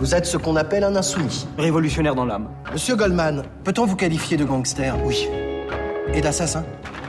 [0.00, 1.46] Vous êtes ce qu'on appelle un insoumis.
[1.56, 2.48] Révolutionnaire dans l'âme.
[2.72, 4.96] Monsieur Goldman, peut-on vous qualifier de gangster?
[5.04, 5.28] Oui.
[6.12, 6.64] Et d'assassin?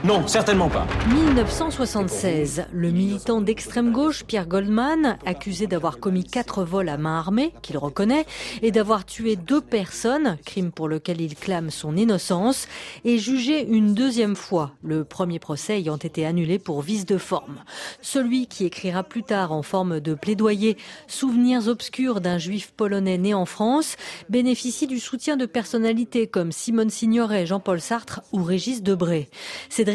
[0.06, 0.86] Non, certainement pas.
[1.08, 7.52] 1976, le militant d'extrême gauche Pierre Goldman, accusé d'avoir commis quatre vols à main armée,
[7.60, 8.24] qu'il reconnaît,
[8.62, 12.68] et d'avoir tué deux personnes, crime pour lequel il clame son innocence,
[13.04, 17.64] est jugé une deuxième fois, le premier procès ayant été annulé pour vice de forme.
[18.00, 20.76] Celui qui écrira plus tard en forme de plaidoyer
[21.08, 23.96] Souvenirs obscurs d'un juif polonais né en France
[24.28, 29.28] bénéficie du soutien de personnalités comme Simone Signoret, Jean-Paul Sartre ou Régis Debré.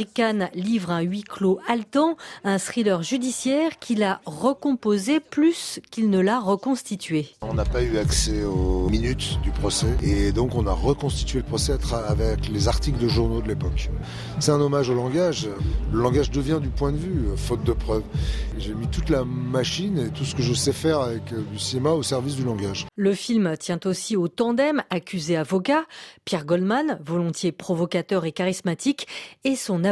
[0.06, 6.20] Kahn livre un huis clos haletant, un thriller judiciaire qu'il a recomposé plus qu'il ne
[6.20, 7.28] l'a reconstitué.
[7.42, 11.46] On n'a pas eu accès aux minutes du procès et donc on a reconstitué le
[11.46, 11.74] procès
[12.08, 13.90] avec les articles de journaux de l'époque.
[14.40, 15.48] C'est un hommage au langage.
[15.92, 18.04] Le langage devient du point de vue, faute de preuves.
[18.58, 21.92] J'ai mis toute la machine et tout ce que je sais faire avec du cinéma
[21.92, 22.88] au service du langage.
[22.96, 25.86] Le film tient aussi au tandem accusé-avocat,
[26.26, 29.08] Pierre Goldman, volontiers provocateur et charismatique,
[29.44, 29.91] et son avocat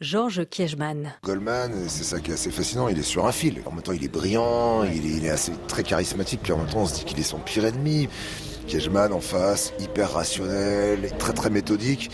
[0.00, 1.12] Georges Kiechman.
[1.22, 3.62] Goldman, c'est ça qui est assez fascinant, il est sur un fil.
[3.66, 6.80] En même temps, il est brillant, il est, assez très charismatique, puis en même temps,
[6.80, 8.08] on se dit qu'il est son pire ennemi.
[8.66, 12.10] Kiechman en face, hyper rationnel, très très méthodique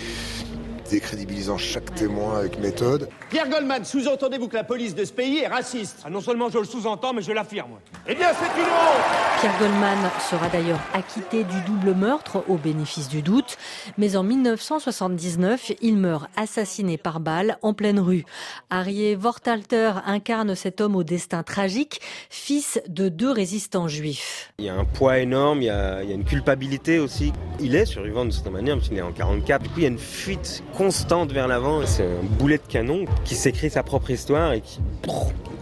[0.93, 3.09] décrédibilisant chaque témoin avec méthode.
[3.31, 6.59] Pierre Goldman, sous-entendez-vous que la police de ce pays est raciste ah, Non seulement je
[6.59, 7.79] le sous-entends, mais je l'affirme.
[8.07, 13.09] Eh bien, c'est une honte Pierre Goldman sera d'ailleurs acquitté du double meurtre au bénéfice
[13.09, 13.57] du doute,
[13.97, 18.25] mais en 1979, il meurt assassiné par balle en pleine rue.
[18.69, 24.53] Harry Wortalter incarne cet homme au destin tragique, fils de deux résistants juifs.
[24.59, 27.33] Il y a un poids énorme, il y a, il y a une culpabilité aussi.
[27.59, 29.62] Il est survivant de cette manière, parce qu'il est en 44.
[29.62, 31.86] Du coup, il y a une fuite constante vers l'avant.
[31.86, 34.80] C'est un boulet de canon qui s'écrit sa propre histoire et qui...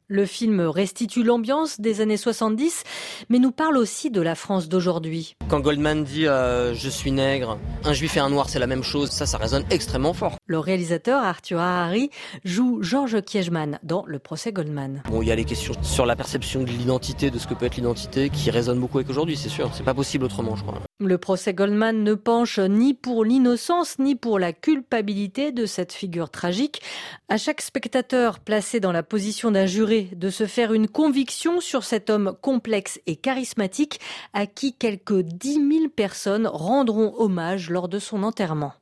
[0.09, 2.85] Le film restitue l'ambiance des années 70,
[3.29, 5.37] mais nous parle aussi de la France d'aujourd'hui.
[5.49, 8.83] Quand Goldman dit euh, je suis nègre, un juif et un noir c'est la même
[8.83, 10.37] chose, ça, ça résonne extrêmement fort.
[10.47, 12.09] Le réalisateur Arthur Harari
[12.47, 15.03] joue Georges Kiechman dans le procès Goldman.
[15.11, 17.67] Bon, il y a les questions sur la perception de l'identité, de ce que peut
[17.67, 19.71] être l'identité, qui résonnent beaucoup avec aujourd'hui, c'est sûr.
[19.75, 20.81] C'est pas possible autrement, je crois.
[21.03, 26.29] Le procès Goldman ne penche ni pour l'innocence ni pour la culpabilité de cette figure
[26.29, 26.83] tragique.
[27.31, 31.85] À chaque spectateur placé dans la position d'un juré de se faire une conviction sur
[31.85, 33.99] cet homme complexe et charismatique
[34.35, 38.75] à qui quelques dix mille personnes rendront hommage lors de son enterrement.